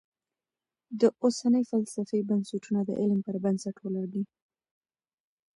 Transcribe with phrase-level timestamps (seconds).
[0.99, 4.23] د اوسنۍ فلسفې بنسټونه د علم پر بنسټ ولاړ دي.